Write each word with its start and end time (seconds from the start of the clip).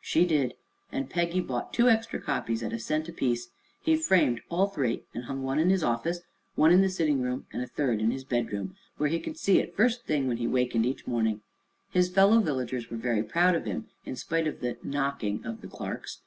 She 0.00 0.24
did, 0.24 0.54
and 0.92 1.10
Peggy 1.10 1.40
bought 1.40 1.72
two 1.74 1.88
extra 1.88 2.20
copies, 2.20 2.62
at 2.62 2.72
a 2.72 2.78
cent 2.78 3.08
apiece. 3.08 3.48
He 3.82 3.96
framed 3.96 4.40
all 4.48 4.68
three 4.68 5.02
and 5.12 5.24
hung 5.24 5.42
one 5.42 5.58
in 5.58 5.68
his 5.68 5.82
office, 5.82 6.20
one 6.54 6.70
in 6.70 6.80
the 6.80 6.88
sitting 6.88 7.20
room 7.20 7.46
and 7.52 7.60
a 7.60 7.66
third 7.66 8.00
in 8.00 8.12
his 8.12 8.22
bedroom, 8.22 8.76
where 8.98 9.08
he 9.08 9.18
could 9.18 9.36
see 9.36 9.58
it 9.58 9.72
the 9.72 9.76
first 9.76 10.04
thing 10.06 10.28
when 10.28 10.36
he 10.36 10.46
wakened 10.46 10.86
each 10.86 11.08
morning. 11.08 11.40
His 11.90 12.08
fellow 12.08 12.38
villagers 12.38 12.88
were 12.88 12.96
very 12.96 13.24
proud 13.24 13.56
of 13.56 13.64
him, 13.64 13.88
in 14.06 14.14
spite 14.14 14.46
of 14.46 14.60
the 14.60 14.76
"knocking" 14.84 15.44
of 15.44 15.60
the 15.60 15.66
Clarks. 15.66 16.20